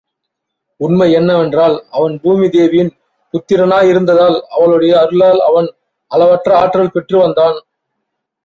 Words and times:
உண்மை 0.79 1.11
என்னவென்றால், 1.11 1.75
அவன் 1.91 2.19
பூமி 2.21 2.49
தேவியின் 2.49 2.91
புத்திரனாயிருந்ததால், 3.33 4.37
அவளுடைய 4.49 4.99
அருளால் 4.99 5.41
அவன் 5.41 5.69
அளவற்ற 6.11 6.57
ஆற்றல் 6.57 6.91
பெற்று 6.91 7.17
வந்தான். 7.17 7.59